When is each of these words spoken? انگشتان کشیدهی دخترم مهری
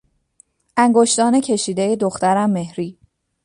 انگشتان 0.77 1.41
کشیدهی 1.41 1.95
دخترم 1.95 2.49
مهری 2.49 2.97